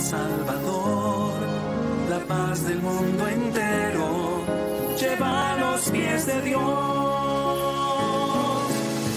[0.00, 1.32] Salvador,
[2.10, 4.42] la paz del mundo entero,
[5.00, 6.60] lleva a los pies de Dios.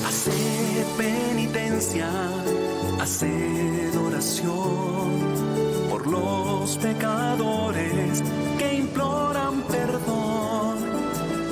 [0.07, 2.09] Hace penitencia,
[3.01, 5.09] hace oración
[5.89, 8.23] por los pecadores
[8.57, 10.77] que imploran perdón,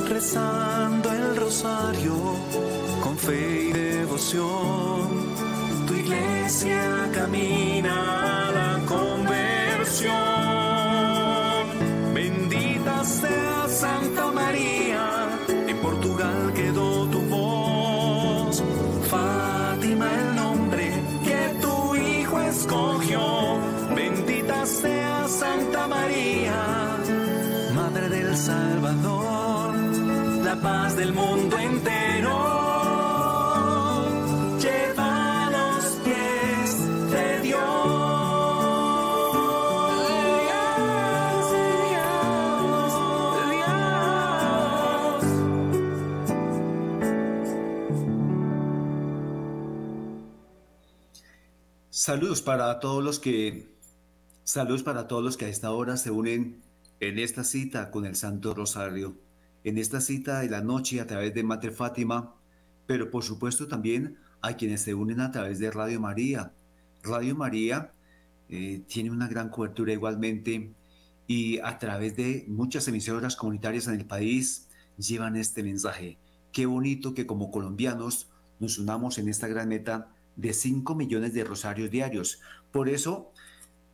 [0.09, 2.15] rezando el rosario
[3.03, 5.37] con fe y devoción
[5.87, 8.36] tu iglesia camina
[25.57, 26.97] Santa María,
[27.73, 29.75] Madre del Salvador,
[30.43, 32.67] la paz del mundo entero.
[51.89, 53.76] Saludos para todos los que
[54.47, 56.61] saludos para todos los que a esta hora se unen
[57.01, 59.17] en esta cita con el Santo Rosario,
[59.65, 62.33] en esta cita de la noche a través de Mater Fátima,
[62.85, 66.53] pero por supuesto también a quienes se unen a través de Radio María.
[67.03, 67.91] Radio María
[68.47, 70.71] eh, tiene una gran cobertura igualmente
[71.27, 76.19] y a través de muchas emisoras comunitarias en el país llevan este mensaje.
[76.53, 78.29] Qué bonito que como colombianos
[78.61, 82.39] nos unamos en esta gran meta de 5 millones de rosarios diarios.
[82.71, 83.33] Por eso,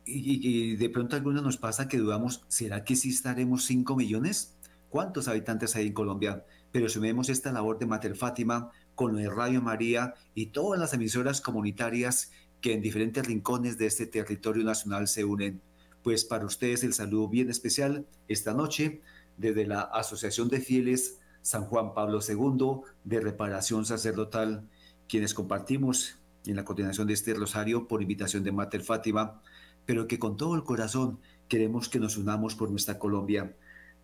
[0.04, 4.54] y, de pronto a algunos nos pasa que dudamos, ¿será que sí estaremos 5 millones?
[4.90, 6.44] ¿Cuántos habitantes hay en Colombia?
[6.72, 11.40] Pero sumemos esta labor de Mater Fátima con el Radio María y todas las emisoras
[11.40, 15.60] comunitarias que en diferentes rincones de este territorio nacional se unen.
[16.02, 19.00] Pues para ustedes el saludo bien especial esta noche
[19.36, 24.66] desde la Asociación de Fieles San Juan Pablo II de Reparación Sacerdotal,
[25.08, 26.16] quienes compartimos
[26.46, 29.42] en la coordinación de este rosario por invitación de Mater Fátima,
[29.86, 31.18] pero que con todo el corazón
[31.48, 33.54] queremos que nos unamos por nuestra Colombia,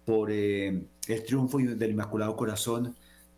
[0.04, 2.96] por eh, el triunfo del Inmaculado Corazón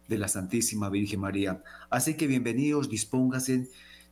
[0.09, 1.63] de la Santísima Virgen María.
[1.91, 3.69] Así que bienvenidos, dispónganse.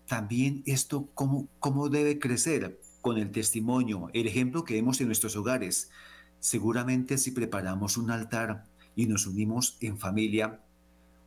[0.07, 2.81] También esto, ¿cómo, cómo debe crecer?
[3.01, 5.91] Con el testimonio, el ejemplo que vemos en nuestros hogares.
[6.39, 8.65] Seguramente si preparamos un altar
[8.95, 10.61] y nos unimos en familia,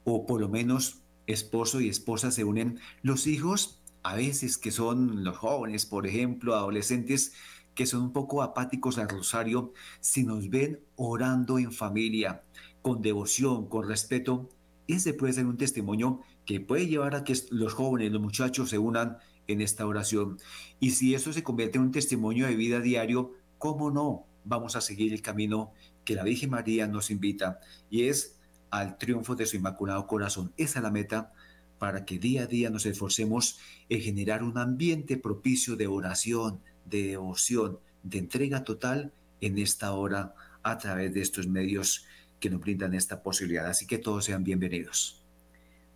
[0.03, 5.23] o por lo menos esposo y esposa se unen, los hijos a veces que son
[5.23, 7.33] los jóvenes, por ejemplo, adolescentes,
[7.73, 12.43] que son un poco apáticos al rosario, si nos ven orando en familia,
[12.81, 14.49] con devoción, con respeto,
[14.87, 18.77] ese puede ser un testimonio que puede llevar a que los jóvenes, los muchachos se
[18.77, 20.37] unan en esta oración.
[20.79, 24.25] Y si eso se convierte en un testimonio de vida diario, ¿cómo no?
[24.43, 25.71] Vamos a seguir el camino
[26.03, 28.37] que la Virgen María nos invita y es
[28.69, 30.51] al triunfo de su Inmaculado Corazón.
[30.57, 31.31] Esa es la meta
[31.83, 37.07] para que día a día nos esforcemos en generar un ambiente propicio de oración, de
[37.07, 39.11] devoción, de entrega total
[39.41, 40.33] en esta hora
[40.63, 42.05] a través de estos medios
[42.39, 43.65] que nos brindan esta posibilidad.
[43.67, 45.25] Así que todos sean bienvenidos.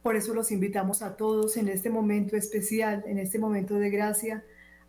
[0.03, 4.43] Por eso los invitamos a todos en este momento especial, en este momento de gracia,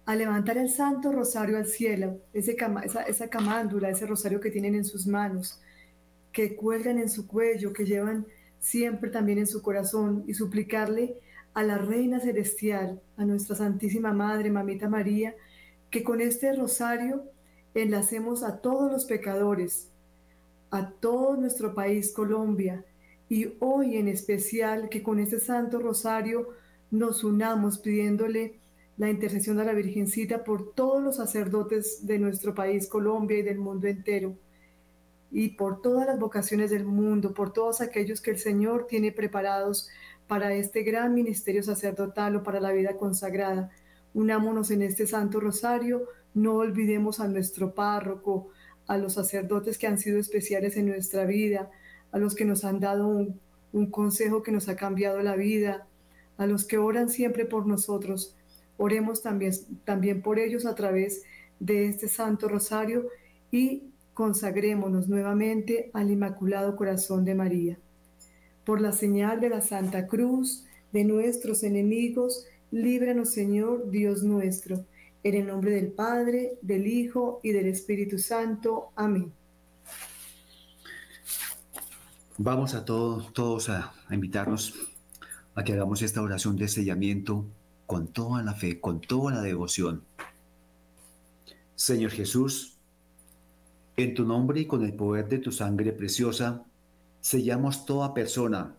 [0.05, 5.07] a levantar el Santo Rosario al cielo, esa camándula, ese rosario que tienen en sus
[5.07, 5.61] manos,
[6.33, 8.27] que cuelgan en su cuello, que llevan
[8.61, 11.17] siempre también en su corazón y suplicarle
[11.55, 15.35] a la Reina Celestial, a nuestra Santísima Madre, Mamita María,
[15.91, 17.25] que con este rosario
[17.75, 19.89] enlacemos a todos los pecadores,
[20.71, 22.85] a todo nuestro país Colombia,
[23.29, 26.49] y hoy en especial que con este Santo Rosario
[26.91, 28.55] nos unamos pidiéndole
[28.97, 33.59] la intercesión a la Virgencita por todos los sacerdotes de nuestro país Colombia y del
[33.59, 34.37] mundo entero
[35.31, 39.89] y por todas las vocaciones del mundo, por todos aquellos que el Señor tiene preparados
[40.27, 43.71] para este gran ministerio sacerdotal o para la vida consagrada.
[44.15, 48.51] Unámonos en este Santo Rosario, no olvidemos a nuestro párroco,
[48.87, 51.71] a los sacerdotes que han sido especiales en nuestra vida,
[52.11, 53.41] a los que nos han dado un,
[53.91, 55.87] consejo que nos ha cambiado la vida,
[56.37, 58.35] a los que oran siempre por nosotros.
[58.77, 59.53] Oremos también,
[59.85, 61.23] también por ellos a través
[61.61, 63.09] de este Santo Rosario
[63.51, 67.79] y consagrémonos nuevamente al Inmaculado Corazón de María.
[68.65, 74.85] Por la señal de la Santa Cruz de nuestros enemigos, líbranos Señor Dios nuestro,
[75.23, 78.89] en el nombre del Padre, del Hijo y del Espíritu Santo.
[78.97, 79.33] Amén.
[82.39, 84.75] Vamos a todos, todos a, a invitarnos
[85.55, 87.45] a que hagamos esta oración de sellamiento
[87.87, 90.03] con toda la fe, con toda la devoción.
[91.77, 92.78] Señor Jesús,
[93.99, 96.65] en tu nombre y con el poder de tu sangre preciosa,
[97.21, 98.77] sellamos toda persona,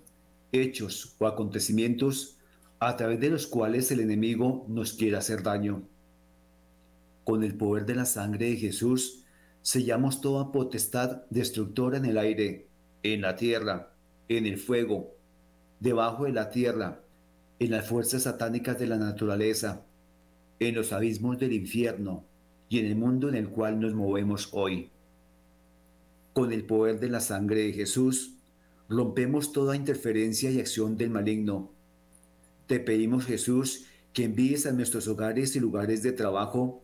[0.53, 2.37] hechos o acontecimientos
[2.79, 5.83] a través de los cuales el enemigo nos quiere hacer daño.
[7.25, 9.25] Con el poder de la sangre de Jesús,
[9.61, 12.69] sellamos toda potestad destructora en el aire,
[13.03, 13.91] en la tierra,
[14.29, 15.17] en el fuego,
[15.81, 17.01] debajo de la tierra,
[17.59, 19.85] en las fuerzas satánicas de la naturaleza,
[20.59, 22.23] en los abismos del infierno
[22.69, 24.89] y en el mundo en el cual nos movemos hoy.
[26.33, 28.35] Con el poder de la sangre de Jesús,
[28.87, 31.71] rompemos toda interferencia y acción del maligno.
[32.67, 36.83] Te pedimos, Jesús, que envíes a nuestros hogares y lugares de trabajo,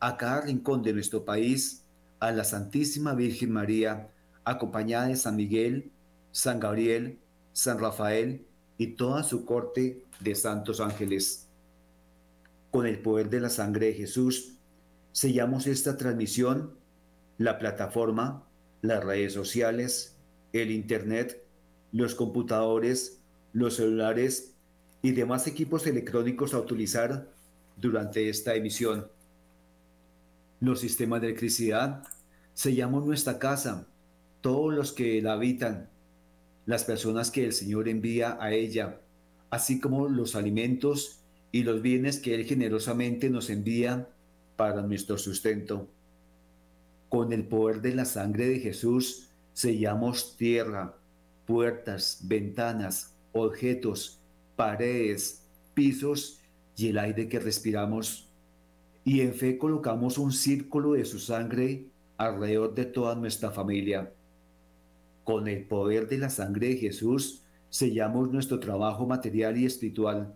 [0.00, 1.84] a cada rincón de nuestro país,
[2.20, 4.10] a la Santísima Virgen María,
[4.44, 5.92] acompañada de San Miguel,
[6.32, 7.18] San Gabriel,
[7.52, 8.46] San Rafael
[8.76, 11.48] y toda su corte de santos ángeles.
[12.70, 14.54] Con el poder de la sangre de Jesús,
[15.12, 16.74] sellamos esta transmisión,
[17.38, 18.47] la plataforma,
[18.82, 20.16] las redes sociales,
[20.52, 21.44] el Internet,
[21.92, 23.20] los computadores,
[23.52, 24.54] los celulares
[25.02, 27.28] y demás equipos electrónicos a utilizar
[27.76, 29.08] durante esta emisión.
[30.60, 32.02] Los sistemas de electricidad,
[32.54, 33.86] sellamos nuestra casa,
[34.40, 35.88] todos los que la habitan,
[36.66, 39.00] las personas que el Señor envía a ella,
[39.50, 41.20] así como los alimentos
[41.52, 44.08] y los bienes que Él generosamente nos envía
[44.56, 45.88] para nuestro sustento.
[47.08, 50.96] Con el poder de la sangre de Jesús sellamos tierra,
[51.46, 54.20] puertas, ventanas, objetos,
[54.56, 56.40] paredes, pisos
[56.76, 58.28] y el aire que respiramos.
[59.04, 61.86] Y en fe colocamos un círculo de su sangre
[62.18, 64.12] alrededor de toda nuestra familia.
[65.24, 70.34] Con el poder de la sangre de Jesús sellamos nuestro trabajo material y espiritual,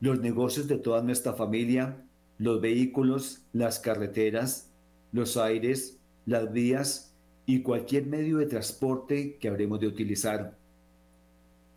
[0.00, 2.04] los negocios de toda nuestra familia,
[2.38, 4.67] los vehículos, las carreteras,
[5.12, 7.14] los aires, las vías
[7.46, 10.56] y cualquier medio de transporte que habremos de utilizar.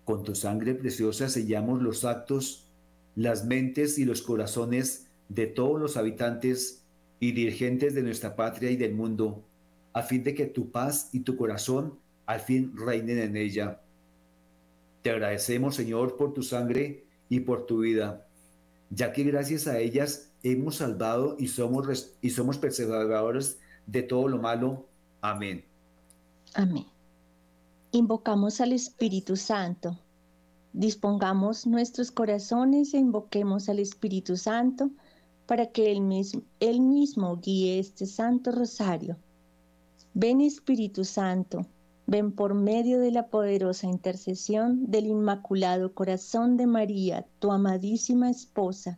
[0.04, 2.68] Con tu sangre preciosa sellamos los actos,
[3.16, 6.84] las mentes y los corazones de todos los habitantes
[7.20, 9.46] y dirigentes de nuestra patria y del mundo,
[9.94, 13.82] a fin de que tu paz y tu corazón al fin reinen en ella.
[15.02, 18.28] Te agradecemos, Señor, por tu sangre y por tu vida,
[18.90, 24.38] ya que gracias a ellas hemos salvado y somos, y somos perseguidores de todo lo
[24.40, 24.88] malo.
[25.22, 25.66] Amén.
[26.54, 26.86] Amén.
[27.92, 29.98] Invocamos al Espíritu Santo.
[30.74, 34.90] Dispongamos nuestros corazones e invoquemos al Espíritu Santo
[35.46, 39.18] para que él mismo, él mismo guíe este Santo Rosario.
[40.14, 41.66] Ven Espíritu Santo,
[42.08, 48.98] ven por medio de la poderosa intercesión del Inmaculado Corazón de María, tu amadísima esposa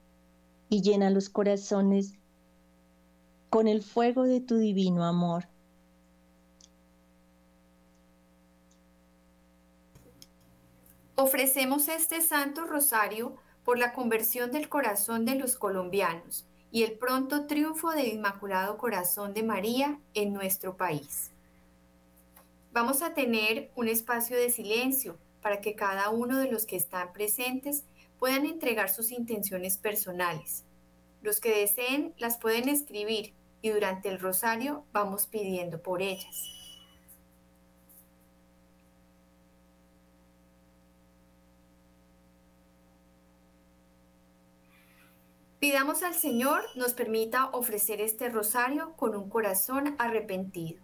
[0.71, 2.13] y llena los corazones
[3.49, 5.49] con el fuego de tu divino amor.
[11.17, 17.47] Ofrecemos este Santo Rosario por la conversión del corazón de los colombianos y el pronto
[17.47, 21.31] triunfo del Inmaculado Corazón de María en nuestro país.
[22.71, 27.11] Vamos a tener un espacio de silencio para que cada uno de los que están
[27.11, 27.83] presentes
[28.21, 30.63] puedan entregar sus intenciones personales.
[31.21, 36.61] Los que deseen las pueden escribir y durante el rosario vamos pidiendo por ellas.
[45.59, 50.81] Pidamos al Señor nos permita ofrecer este rosario con un corazón arrepentido.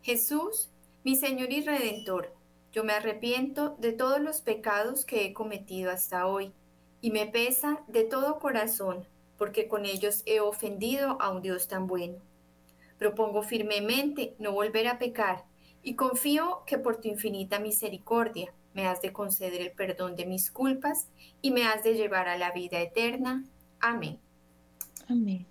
[0.00, 0.70] Jesús,
[1.02, 2.32] mi Señor y Redentor,
[2.70, 6.52] yo me arrepiento de todos los pecados que he cometido hasta hoy
[7.00, 11.86] y me pesa de todo corazón porque con ellos he ofendido a un Dios tan
[11.86, 12.18] bueno.
[12.98, 15.44] Propongo firmemente no volver a pecar
[15.82, 20.50] y confío que por tu infinita misericordia me has de conceder el perdón de mis
[20.50, 21.08] culpas
[21.42, 23.44] y me has de llevar a la vida eterna.
[23.80, 24.18] Amén.
[25.08, 25.46] Amén.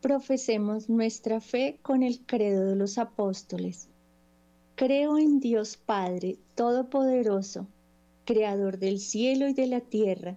[0.00, 3.88] Profesemos nuestra fe con el credo de los apóstoles.
[4.74, 7.66] Creo en Dios Padre Todopoderoso,
[8.24, 10.36] Creador del cielo y de la tierra.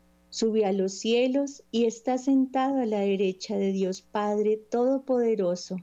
[0.31, 5.75] Subió a los cielos y está sentado a la derecha de Dios Padre Todopoderoso.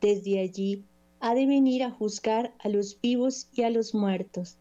[0.00, 0.84] Desde allí
[1.18, 4.56] ha de venir a juzgar a los vivos y a los muertos.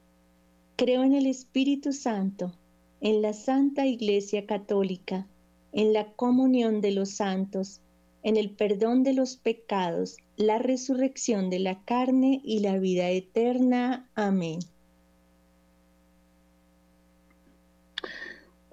[0.75, 2.51] Creo en el Espíritu Santo,
[2.99, 5.27] en la Santa Iglesia Católica,
[5.71, 7.81] en la comunión de los santos,
[8.23, 14.09] en el perdón de los pecados, la resurrección de la carne y la vida eterna.
[14.15, 14.57] Amén.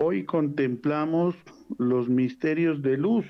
[0.05, 1.37] Hoy contemplamos
[1.79, 3.25] los misterios de luz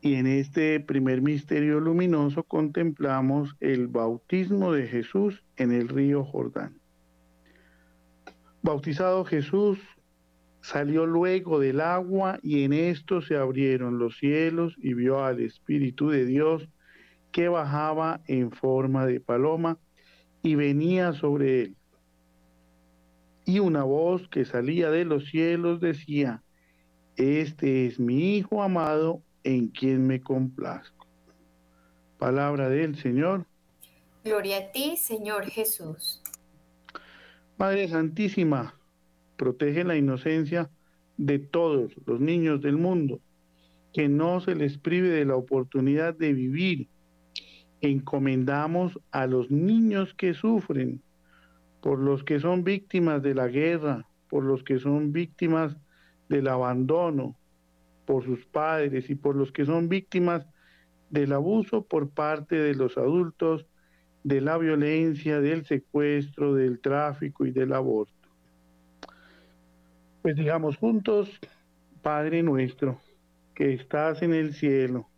[0.00, 6.78] y en este primer misterio luminoso contemplamos el bautismo de Jesús en el río Jordán.
[8.62, 9.80] Bautizado Jesús
[10.60, 16.10] salió luego del agua y en esto se abrieron los cielos y vio al Espíritu
[16.10, 16.68] de Dios
[17.32, 19.76] que bajaba en forma de paloma
[20.44, 21.76] y venía sobre él.
[23.46, 26.42] Y una voz que salía de los cielos decía,
[27.16, 31.06] Este es mi Hijo amado en quien me complazco.
[32.18, 33.46] Palabra del Señor.
[34.24, 36.22] Gloria a ti, Señor Jesús.
[37.58, 38.74] Madre Santísima,
[39.36, 40.70] protege la inocencia
[41.18, 43.20] de todos los niños del mundo,
[43.92, 46.88] que no se les prive de la oportunidad de vivir.
[47.82, 51.02] Encomendamos a los niños que sufren,
[51.84, 55.76] por los que son víctimas de la guerra, por los que son víctimas
[56.30, 57.36] del abandono,
[58.06, 60.46] por sus padres y por los que son víctimas
[61.10, 63.66] del abuso por parte de los adultos
[64.22, 68.30] de la violencia, del secuestro, del tráfico y del aborto.
[70.22, 71.38] Pues digamos juntos,
[72.00, 72.98] Padre nuestro,
[73.54, 75.10] que estás en el cielo,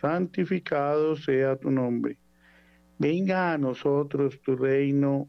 [0.00, 2.16] santificado sea tu nombre.
[2.96, 5.28] Venga a nosotros tu reino,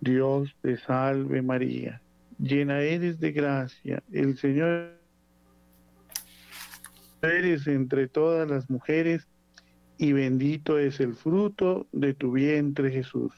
[0.00, 2.00] Dios te salve María,
[2.38, 4.96] llena eres de gracia, el Señor
[7.22, 9.26] eres entre todas las mujeres,
[9.98, 13.32] y bendito es el fruto de tu vientre Jesús.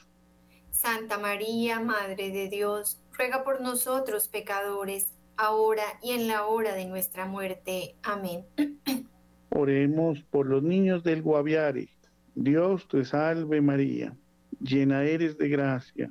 [0.71, 6.85] Santa María, Madre de Dios, ruega por nosotros pecadores, ahora y en la hora de
[6.87, 7.95] nuestra muerte.
[8.03, 8.45] Amén.
[9.51, 11.89] Oremos por los niños del Guaviare.
[12.35, 14.15] Dios te salve María,
[14.61, 16.11] llena eres de gracia,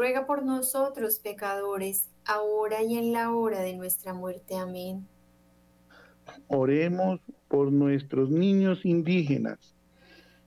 [0.00, 4.56] ruega por nosotros pecadores, ahora y en la hora de nuestra muerte.
[4.56, 5.06] Amén.
[6.48, 9.74] Oremos por nuestros niños indígenas.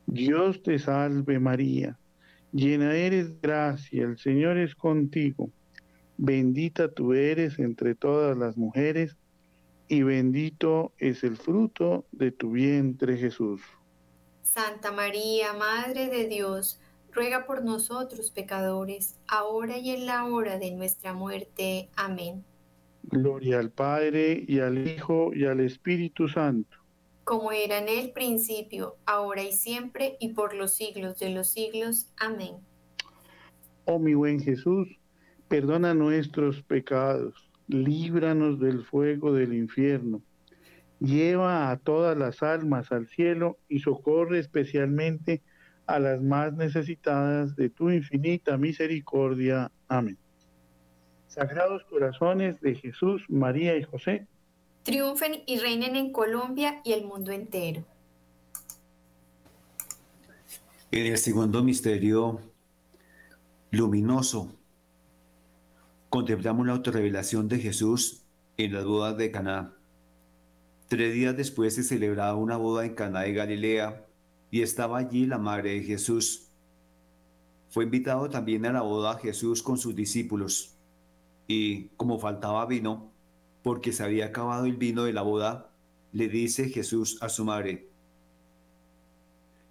[0.07, 2.00] Dios te salve María,
[2.51, 5.51] llena eres de gracia, el Señor es contigo.
[6.17, 9.15] Bendita tú eres entre todas las mujeres
[9.88, 13.62] y bendito es el fruto de tu vientre Jesús.
[14.41, 16.79] Santa María, Madre de Dios,
[17.13, 21.89] ruega por nosotros pecadores, ahora y en la hora de nuestra muerte.
[21.96, 22.43] Amén.
[23.03, 26.77] Gloria al Padre y al Hijo y al Espíritu Santo.
[27.24, 32.10] Como era en el principio, ahora y siempre, y por los siglos de los siglos.
[32.17, 32.55] Amén.
[33.86, 34.88] Oh mi buen Jesús,
[35.48, 40.22] perdona nuestros pecados, líbranos del fuego del infierno,
[41.00, 45.52] lleva a todas las almas al cielo y socorre especialmente a
[45.87, 49.72] las más necesitadas de tu infinita misericordia.
[49.87, 50.17] Amén.
[51.27, 54.27] Sagrados corazones de Jesús, María y José,
[54.83, 57.83] triunfen y reinen en Colombia y el mundo entero.
[60.91, 62.39] En el segundo misterio
[63.72, 64.53] luminoso,
[66.09, 68.22] contemplamos la autorrevelación de Jesús
[68.57, 69.74] en las bodas de Caná.
[70.87, 74.05] Tres días después se celebraba una boda en Caná de Galilea
[74.53, 76.51] y estaba allí la madre de Jesús.
[77.70, 80.75] Fue invitado también a la boda Jesús con sus discípulos
[81.48, 83.11] y como faltaba vino,
[83.63, 85.74] porque se había acabado el vino de la boda,
[86.11, 87.89] le dice Jesús a su madre,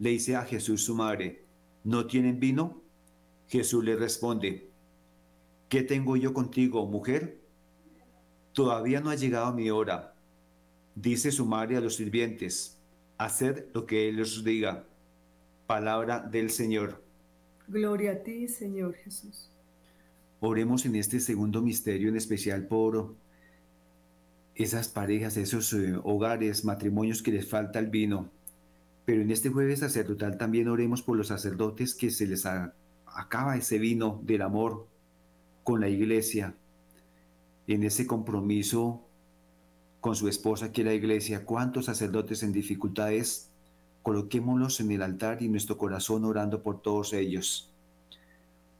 [0.00, 1.44] le dice a Jesús su madre,
[1.84, 2.82] ¿no tienen vino?
[3.46, 4.68] Jesús le responde,
[5.68, 7.40] ¿qué tengo yo contigo, mujer?
[8.52, 10.16] Todavía no ha llegado mi hora.
[10.96, 12.81] Dice su madre a los sirvientes,
[13.24, 14.84] haced lo que Él os diga.
[15.66, 17.02] Palabra del Señor.
[17.68, 19.50] Gloria a ti, Señor Jesús.
[20.40, 23.14] Oremos en este segundo misterio en especial por
[24.54, 28.28] esas parejas, esos eh, hogares, matrimonios que les falta el vino.
[29.04, 33.78] Pero en este jueves sacerdotal también oremos por los sacerdotes que se les acaba ese
[33.78, 34.86] vino del amor
[35.64, 36.54] con la iglesia,
[37.66, 39.06] en ese compromiso
[40.02, 41.44] con su esposa que es la iglesia.
[41.44, 43.48] ¿Cuántos sacerdotes en dificultades?
[44.02, 47.70] Coloquémoslos en el altar y nuestro corazón orando por todos ellos.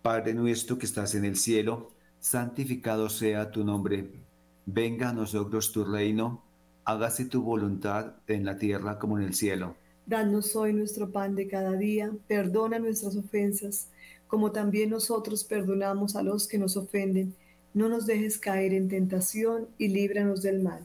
[0.03, 4.11] Padre nuestro que estás en el cielo, santificado sea tu nombre.
[4.67, 6.43] Venga a nosotros tu reino,
[6.85, 9.77] hágase tu voluntad en la tierra como en el cielo.
[10.07, 13.87] Danos hoy nuestro pan de cada día, perdona nuestras ofensas,
[14.27, 17.37] como también nosotros perdonamos a los que nos ofenden.
[17.75, 20.85] No nos dejes caer en tentación y líbranos del mal.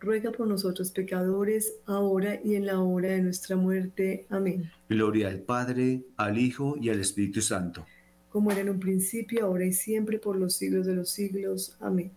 [0.00, 4.26] ruega por nosotros pecadores, ahora y en la hora de nuestra muerte.
[4.30, 4.70] Amén.
[4.88, 7.86] Gloria al Padre, al Hijo y al Espíritu Santo.
[8.30, 11.76] Como era en un principio, ahora y siempre, por los siglos de los siglos.
[11.80, 12.12] Amén.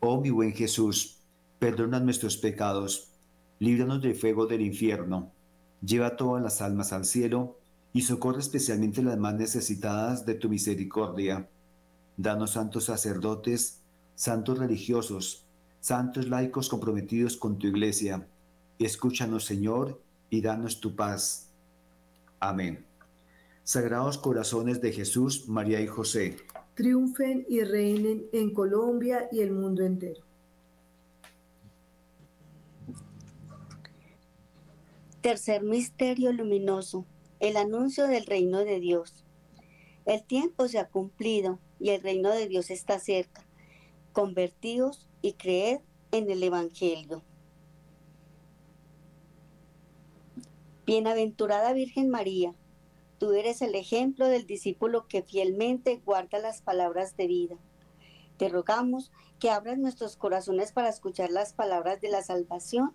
[0.00, 1.20] Oh mi buen Jesús,
[1.60, 3.12] perdona nuestros pecados,
[3.60, 5.30] líbranos del fuego del infierno,
[5.80, 7.58] lleva todas las almas al cielo
[7.92, 11.48] y socorre especialmente las más necesitadas de tu misericordia.
[12.16, 13.80] Danos santos sacerdotes,
[14.16, 15.41] santos religiosos,
[15.82, 18.24] santos laicos comprometidos con tu iglesia.
[18.78, 21.48] Escúchanos, Señor, y danos tu paz.
[22.38, 22.86] Amén.
[23.64, 26.36] Sagrados corazones de Jesús, María y José.
[26.74, 30.20] Triunfen y reinen en Colombia y el mundo entero.
[35.20, 37.06] Tercer misterio luminoso,
[37.40, 39.24] el anuncio del reino de Dios.
[40.04, 43.44] El tiempo se ha cumplido y el reino de Dios está cerca.
[44.12, 45.80] Convertidos y creed
[46.10, 47.22] en el Evangelio.
[50.84, 52.54] Bienaventurada Virgen María,
[53.18, 57.56] tú eres el ejemplo del discípulo que fielmente guarda las palabras de vida.
[58.36, 62.94] Te rogamos que abras nuestros corazones para escuchar las palabras de la salvación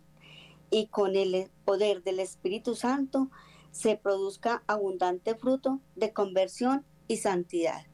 [0.69, 3.29] y con el poder del Espíritu Santo
[3.71, 7.85] se produzca abundante fruto de conversión y santidad.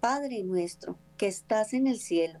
[0.00, 2.40] Padre nuestro que estás en el cielo,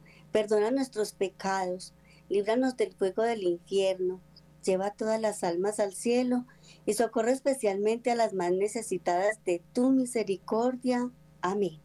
[0.31, 1.93] perdona nuestros pecados,
[2.29, 4.21] líbranos del fuego del infierno,
[4.63, 6.45] lleva todas las almas al cielo
[6.85, 11.09] y socorre especialmente a las más necesitadas de tu misericordia.
[11.41, 11.79] Amén.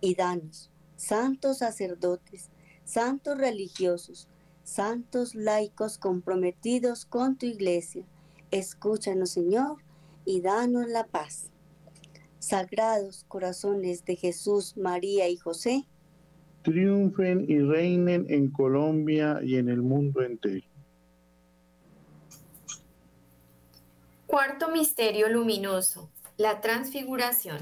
[0.00, 2.50] Y danos, santos sacerdotes,
[2.84, 4.28] santos religiosos,
[4.64, 8.04] santos laicos comprometidos con tu iglesia.
[8.50, 9.78] Escúchanos, Señor,
[10.24, 11.50] y danos la paz.
[12.38, 15.86] Sagrados corazones de Jesús, María y José,
[16.62, 20.66] triunfen y reinen en Colombia y en el mundo entero.
[24.26, 27.58] Cuarto misterio luminoso, la transfiguración.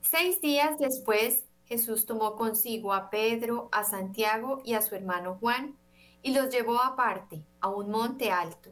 [0.00, 5.76] Seis días después Jesús tomó consigo a Pedro, a Santiago y a su hermano Juan,
[6.22, 8.70] y los llevó aparte, a un monte alto,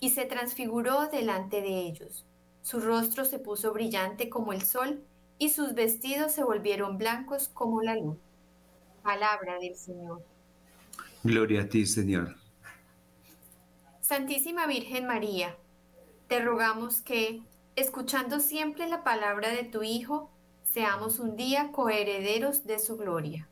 [0.00, 2.26] y se transfiguró delante de ellos.
[2.62, 5.02] Su rostro se puso brillante como el sol,
[5.40, 8.18] y sus vestidos se volvieron blancos como la luz.
[9.02, 10.22] Palabra del Señor.
[11.24, 12.36] Gloria a ti, Señor.
[14.02, 15.56] Santísima Virgen María,
[16.28, 17.40] te rogamos que,
[17.74, 20.30] escuchando siempre la palabra de tu Hijo,
[20.62, 23.48] seamos un día coherederos de su gloria.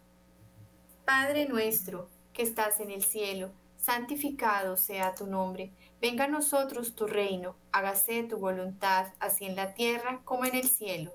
[1.06, 5.72] Padre nuestro, que estás en el cielo, santificado sea tu nombre,
[6.02, 10.68] venga a nosotros tu reino, hágase tu voluntad, así en la tierra como en el
[10.68, 11.14] cielo.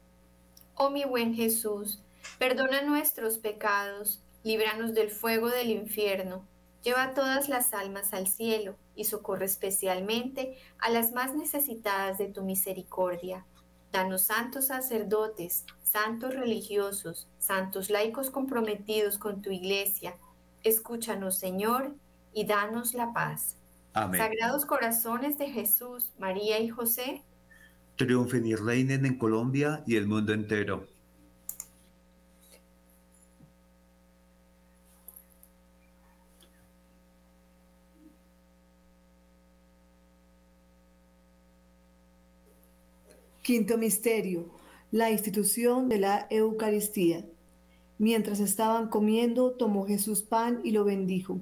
[0.83, 2.01] Oh mi buen Jesús,
[2.39, 6.43] perdona nuestros pecados, líbranos del fuego del infierno,
[6.81, 12.41] lleva todas las almas al cielo y socorre especialmente a las más necesitadas de tu
[12.41, 13.45] misericordia
[13.91, 20.15] Danos santos sacerdotes, santos religiosos, santos laicos comprometidos con tu iglesia.
[20.63, 21.93] Escúchanos, Señor,
[22.33, 23.55] y danos la paz.
[23.93, 24.19] Amén.
[24.19, 27.21] Sagrados corazones de Jesús, María y José.
[28.01, 30.87] Triunfen y reinen en Colombia y el mundo entero.
[43.43, 44.49] Quinto misterio,
[44.89, 47.23] la institución de la Eucaristía.
[47.99, 51.39] Mientras estaban comiendo, tomó Jesús pan y lo bendijo.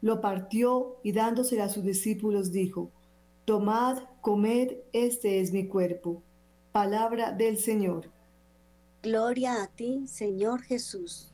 [0.00, 2.90] Lo partió y dándosela a sus discípulos dijo,
[3.50, 6.22] Tomad, comed, este es mi cuerpo.
[6.70, 8.08] Palabra del Señor.
[9.02, 11.32] Gloria a ti, Señor Jesús.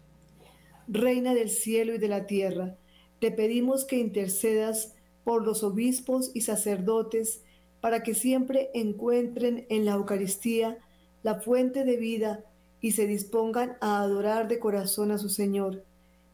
[0.88, 2.78] Reina del cielo y de la tierra,
[3.20, 4.94] te pedimos que intercedas
[5.24, 7.42] por los obispos y sacerdotes,
[7.82, 10.78] para que siempre encuentren en la Eucaristía
[11.22, 12.46] la fuente de vida
[12.80, 15.84] y se dispongan a adorar de corazón a su Señor,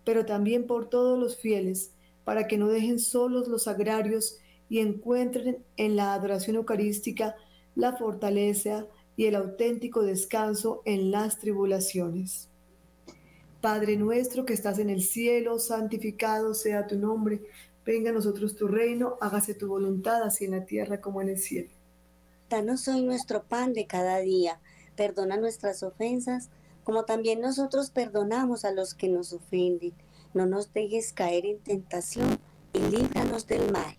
[0.05, 1.91] pero también por todos los fieles,
[2.23, 4.39] para que no dejen solos los agrarios
[4.73, 7.37] y encuentren en la adoración eucarística
[7.75, 12.49] la fortaleza y el auténtico descanso en las tribulaciones.
[13.61, 17.43] Padre nuestro que estás en el cielo, santificado sea tu nombre,
[17.85, 21.39] venga a nosotros tu reino, hágase tu voluntad así en la tierra como en el
[21.39, 21.69] cielo.
[22.49, 24.59] Danos hoy nuestro pan de cada día,
[24.97, 26.49] perdona nuestras ofensas,
[26.83, 29.93] como también nosotros perdonamos a los que nos ofenden.
[30.33, 32.39] No nos dejes caer en tentación
[32.73, 33.99] y líbranos del mal.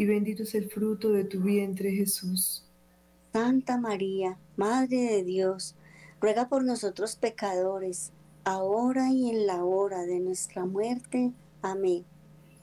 [0.00, 2.64] y bendito es el fruto de tu vientre Jesús.
[3.34, 5.74] Santa María, Madre de Dios,
[6.22, 8.10] ruega por nosotros pecadores,
[8.44, 11.32] ahora y en la hora de nuestra muerte.
[11.60, 12.06] Amén.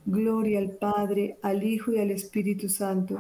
[0.08, 3.20] Gloria al Padre, al Hijo y al Espíritu Santo.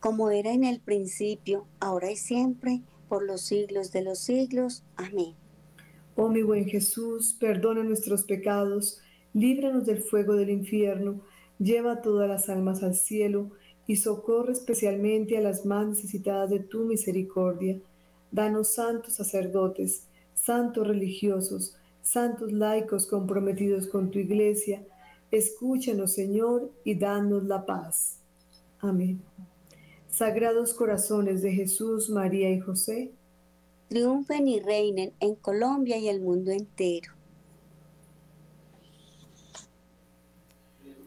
[0.00, 4.84] Como era en el principio, ahora y siempre, por los siglos de los siglos.
[4.96, 5.34] Amén.
[6.14, 9.00] Oh mi buen Jesús, perdona nuestros pecados,
[9.32, 11.22] líbranos del fuego del infierno
[11.60, 13.50] lleva todas las almas al cielo
[13.86, 17.78] y socorre especialmente a las más necesitadas de tu misericordia.
[18.32, 24.84] Danos santos sacerdotes, santos religiosos, santos laicos comprometidos con tu iglesia.
[25.30, 28.18] Escúchanos, Señor, y danos la paz.
[28.80, 29.20] Amén.
[30.08, 33.12] Sagrados corazones de Jesús, María y José,
[33.88, 37.19] triunfen y reinen en Colombia y el mundo entero.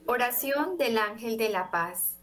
[0.06, 2.18] Oración del Ángel de la Paz.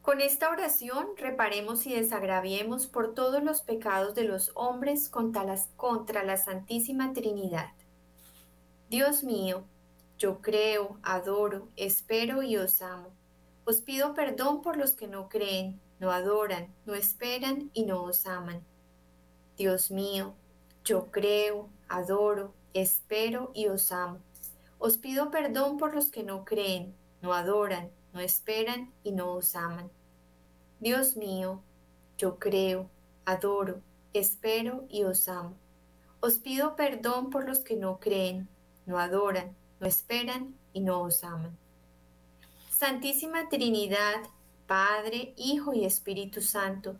[0.00, 6.22] Con esta oración reparemos y desagraviemos por todos los pecados de los hombres contra, contra
[6.22, 7.72] la Santísima Trinidad.
[8.90, 9.64] Dios mío,
[10.18, 13.10] yo creo, adoro, espero y os amo.
[13.64, 18.24] Os pido perdón por los que no creen, no adoran, no esperan y no os
[18.24, 18.62] aman.
[19.56, 20.34] Dios mío,
[20.84, 24.20] yo creo, adoro, espero y os amo.
[24.82, 29.54] Os pido perdón por los que no creen, no adoran, no esperan y no os
[29.54, 29.90] aman.
[30.80, 31.62] Dios mío,
[32.16, 32.88] yo creo,
[33.26, 33.82] adoro,
[34.14, 35.54] espero y os amo.
[36.20, 38.48] Os pido perdón por los que no creen,
[38.86, 41.58] no adoran, no esperan y no os aman.
[42.70, 44.22] Santísima Trinidad,
[44.66, 46.96] Padre, Hijo y Espíritu Santo,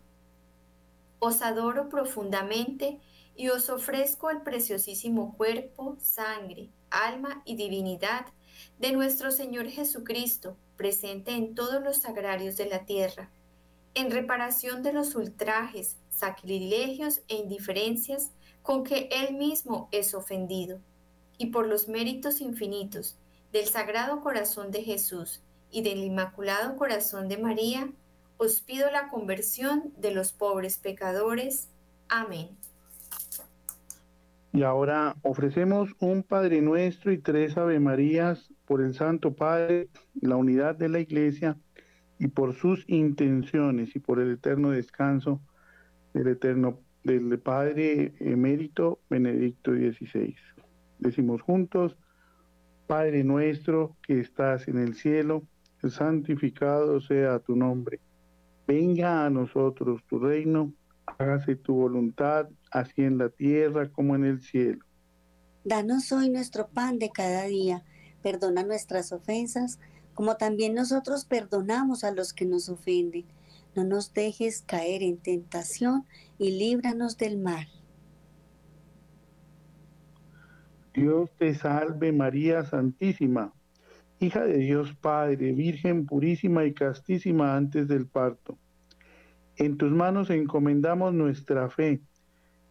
[1.17, 2.99] os adoro profundamente
[3.35, 8.25] y os ofrezco el preciosísimo cuerpo, sangre, alma y divinidad
[8.79, 13.29] de nuestro Señor Jesucristo, presente en todos los sagrarios de la tierra,
[13.93, 18.31] en reparación de los ultrajes, sacrilegios e indiferencias
[18.61, 20.79] con que Él mismo es ofendido,
[21.37, 23.17] y por los méritos infinitos
[23.51, 27.91] del Sagrado Corazón de Jesús y del Inmaculado Corazón de María,
[28.37, 31.69] os pido la conversión de los pobres pecadores.
[32.07, 32.57] Amén.
[34.53, 39.87] Y ahora ofrecemos un Padre Nuestro y tres Ave Marías por el Santo Padre,
[40.19, 41.57] la unidad de la Iglesia
[42.19, 45.41] y por sus intenciones y por el eterno descanso
[46.13, 50.35] del eterno del Padre emérito Benedicto XVI.
[50.99, 51.95] Decimos juntos,
[52.87, 55.43] Padre nuestro que estás en el cielo,
[55.87, 57.99] santificado sea tu nombre.
[58.67, 60.73] Venga a nosotros tu reino
[61.17, 64.85] hágase tu voluntad, así en la tierra como en el cielo.
[65.63, 67.83] Danos hoy nuestro pan de cada día,
[68.23, 69.79] perdona nuestras ofensas,
[70.13, 73.25] como también nosotros perdonamos a los que nos ofenden.
[73.75, 76.05] No nos dejes caer en tentación
[76.37, 77.67] y líbranos del mal.
[80.93, 83.53] Dios te salve María Santísima,
[84.19, 88.57] hija de Dios Padre, Virgen purísima y castísima antes del parto
[89.61, 92.01] en tus manos encomendamos nuestra fe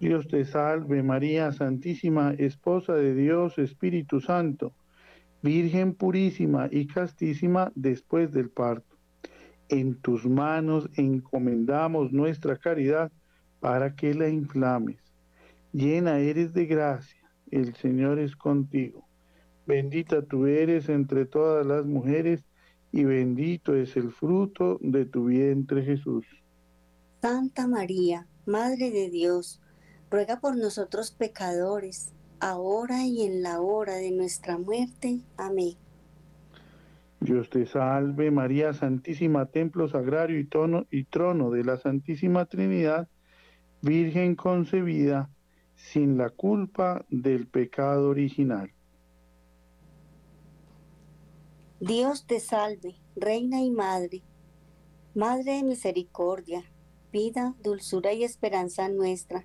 [0.00, 4.72] Dios te salve María Santísima, Esposa de Dios Espíritu Santo,
[5.42, 8.96] Virgen purísima y castísima después del parto.
[9.68, 13.10] En tus manos encomendamos nuestra caridad
[13.60, 14.98] para que la inflames.
[15.72, 19.04] Llena eres de gracia, el Señor es contigo.
[19.66, 22.44] Bendita tú eres entre todas las mujeres
[22.92, 26.24] y bendito es el fruto de tu vientre Jesús.
[27.20, 29.60] Santa María, Madre de Dios,
[30.10, 35.20] ruega por nosotros pecadores, ahora y en la hora de nuestra muerte.
[35.36, 35.74] Amén.
[37.20, 43.08] Dios te salve María Santísima, templo sagrario y, tono, y trono de la Santísima Trinidad,
[43.80, 45.30] Virgen concebida
[45.76, 48.72] sin la culpa del pecado original.
[51.80, 54.22] Dios te salve, Reina y Madre,
[55.14, 56.64] Madre de misericordia,
[57.12, 59.44] vida, dulzura y esperanza nuestra.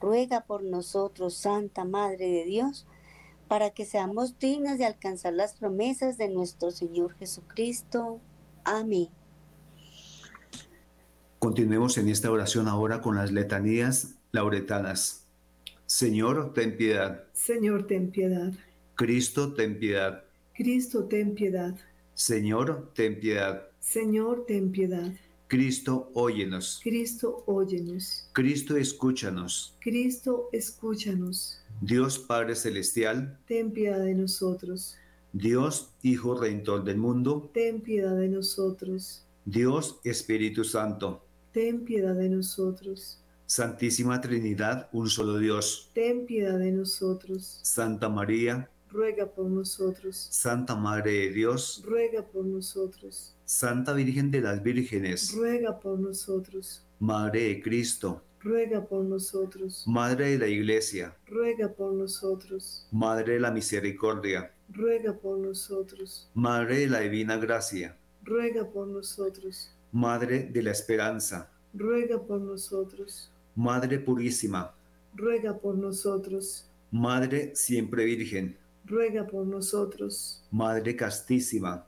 [0.00, 2.86] ruega por nosotros, Santa Madre de Dios,
[3.48, 8.20] para que seamos dignas de alcanzar las promesas de nuestro Señor Jesucristo.
[8.64, 9.08] Amén.
[11.38, 15.26] Continuemos en esta oración ahora con las letanías Lauretanas.
[15.86, 17.24] Señor, ten piedad.
[17.32, 18.52] Señor, ten piedad.
[18.94, 20.24] Cristo, ten piedad.
[20.52, 21.74] Cristo, ten piedad.
[22.14, 23.68] Señor, ten piedad.
[23.78, 25.12] Señor, ten piedad.
[25.48, 26.78] Cristo, óyenos.
[26.82, 28.28] Cristo, óyenos.
[28.34, 29.74] Cristo, escúchanos.
[29.80, 31.58] Cristo, escúchanos.
[31.80, 34.98] Dios Padre Celestial, ten piedad de nosotros.
[35.32, 39.24] Dios Hijo Redentor del mundo, ten piedad de nosotros.
[39.46, 43.24] Dios Espíritu Santo, ten piedad de nosotros.
[43.46, 47.60] Santísima Trinidad, un solo Dios, ten piedad de nosotros.
[47.62, 50.28] Santa María, ruega por nosotros.
[50.30, 53.34] Santa Madre de Dios, ruega por nosotros.
[53.48, 56.84] Santa Virgen de las Vírgenes, ruega por nosotros.
[56.98, 59.84] Madre de Cristo, ruega por nosotros.
[59.86, 62.86] Madre de la Iglesia, ruega por nosotros.
[62.92, 66.30] Madre de la Misericordia, ruega por nosotros.
[66.34, 69.70] Madre de la Divina Gracia, ruega por nosotros.
[69.92, 73.32] Madre de la Esperanza, ruega por nosotros.
[73.54, 74.74] Madre Purísima,
[75.14, 76.68] ruega por nosotros.
[76.90, 80.44] Madre Siempre Virgen, ruega por nosotros.
[80.50, 81.87] Madre Castísima,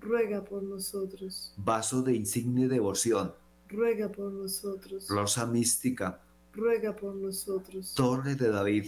[0.00, 1.52] ruega por nosotros.
[1.56, 3.32] Vaso de insigne devoción,
[3.68, 5.08] ruega por nosotros.
[5.08, 6.20] Rosa mística,
[6.52, 7.94] ruega por nosotros.
[7.94, 8.86] Torre de David,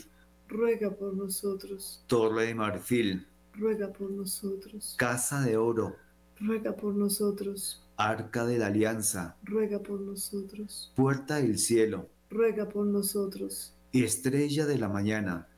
[0.48, 2.02] ruega por nosotros.
[2.06, 4.94] Torre de marfil, ruega por nosotros.
[4.98, 5.96] Casa de oro,
[6.40, 7.78] ruega por nosotros.
[7.96, 10.92] Arca de la Alianza, ruega por nosotros.
[10.96, 13.74] Puerta del cielo, ruega por nosotros.
[13.92, 15.48] Estrella de la mañana,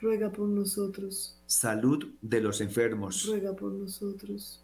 [0.00, 1.38] ruega por nosotros.
[1.46, 4.63] Salud de los enfermos, ruega por nosotros.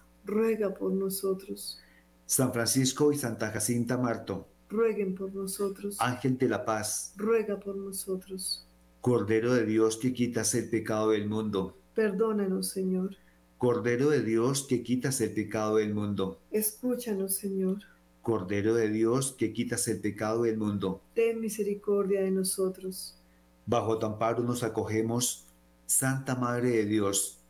[0.25, 1.79] ruega por nosotros.
[2.25, 5.97] San Francisco y Santa Jacinta Marto, rueguen por nosotros.
[5.99, 8.65] Ángel de la paz, ruega por nosotros.
[9.01, 13.17] Cordero de Dios que quitas el pecado del mundo, perdónanos, Señor.
[13.57, 17.79] Cordero de Dios que quitas el pecado del mundo, escúchanos, Señor.
[18.21, 23.17] Cordero de Dios que quitas el pecado del mundo, ten misericordia de nosotros.
[23.65, 25.45] Bajo tu amparo nos acogemos,
[25.85, 27.40] Santa Madre de Dios.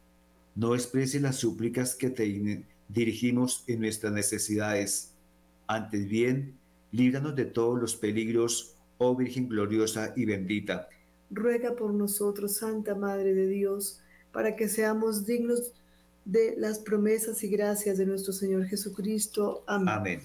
[0.56, 5.14] No expreses las súplicas que te dirigimos en nuestras necesidades.
[5.68, 6.58] Antes bien,
[6.92, 10.90] líbranos de todos los peligros, oh Virgen gloriosa y bendita.
[11.30, 14.02] Ruega por nosotros, Santa Madre de Dios,
[14.34, 15.74] para que seamos dignos
[16.26, 19.64] de las promesas y gracias de nuestro Señor Jesucristo.
[19.68, 19.90] Amén.
[19.90, 20.22] Amén.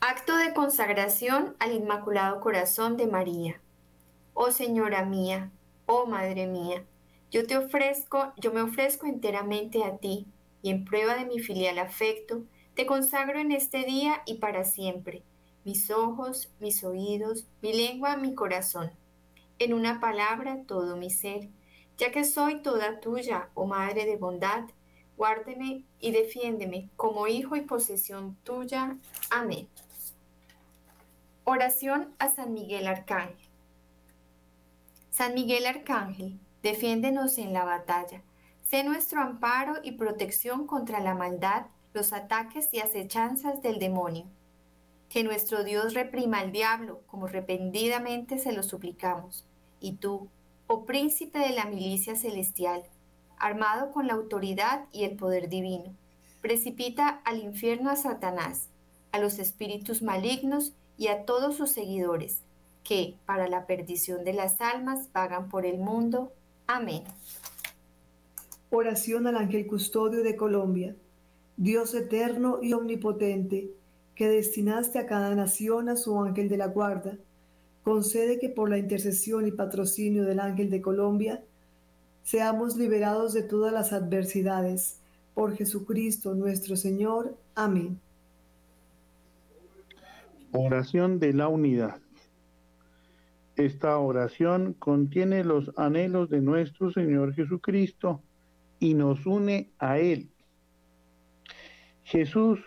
[0.00, 3.60] Acto de consagración al Inmaculado Corazón de María.
[4.34, 5.52] Oh Señora mía,
[5.86, 6.84] oh Madre mía,
[7.32, 10.26] yo te ofrezco, yo me ofrezco enteramente a ti,
[10.60, 15.22] y en prueba de mi filial afecto, te consagro en este día y para siempre,
[15.64, 18.92] mis ojos, mis oídos, mi lengua, mi corazón.
[19.58, 21.48] En una palabra, todo mi ser,
[21.96, 24.64] ya que soy toda tuya, oh Madre de bondad,
[25.16, 28.98] guárdeme y defiéndeme como hijo y posesión tuya.
[29.30, 29.68] Amén.
[31.44, 33.36] Oración a San Miguel Arcángel.
[35.10, 38.22] San Miguel Arcángel, defiéndenos en la batalla.
[38.62, 44.24] Sé nuestro amparo y protección contra la maldad los ataques y acechanzas del demonio.
[45.08, 49.44] Que nuestro Dios reprima al diablo, como repentinamente se lo suplicamos.
[49.78, 50.28] Y tú,
[50.68, 52.84] oh príncipe de la milicia celestial,
[53.38, 55.94] armado con la autoridad y el poder divino,
[56.40, 58.68] precipita al infierno a Satanás,
[59.10, 62.42] a los espíritus malignos y a todos sus seguidores,
[62.84, 66.32] que, para la perdición de las almas, vagan por el mundo.
[66.74, 67.02] Amén.
[68.70, 70.96] Oración al ángel custodio de Colombia.
[71.58, 73.70] Dios eterno y omnipotente,
[74.14, 77.18] que destinaste a cada nación a su ángel de la guarda,
[77.84, 81.44] concede que por la intercesión y patrocinio del ángel de Colombia,
[82.22, 84.98] seamos liberados de todas las adversidades.
[85.34, 87.36] Por Jesucristo nuestro Señor.
[87.54, 88.00] Amén.
[90.52, 92.01] Oración de la unidad.
[93.56, 98.22] Esta oración contiene los anhelos de nuestro Señor Jesucristo
[98.80, 100.30] y nos une a Él.
[102.02, 102.58] Jesús,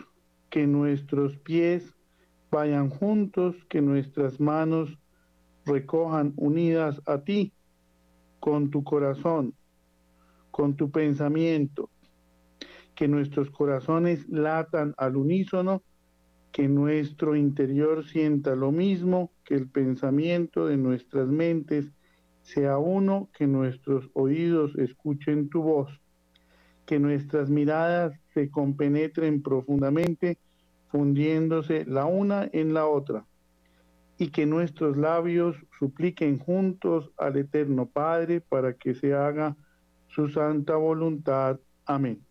[0.49, 1.93] que nuestros pies
[2.51, 4.97] vayan juntos, que nuestras manos
[5.65, 7.51] recojan unidas a ti,
[8.39, 9.53] con tu corazón,
[10.51, 11.89] con tu pensamiento,
[12.93, 15.81] que nuestros corazones latan al unísono
[16.55, 21.85] que nuestro interior sienta lo mismo, que el pensamiento de nuestras mentes
[22.41, 25.89] sea uno, que nuestros oídos escuchen tu voz,
[26.85, 30.37] que nuestras miradas se compenetren profundamente,
[30.89, 33.25] fundiéndose la una en la otra,
[34.17, 39.55] y que nuestros labios supliquen juntos al Eterno Padre para que se haga
[40.07, 41.59] su santa voluntad.
[41.85, 42.24] Amén.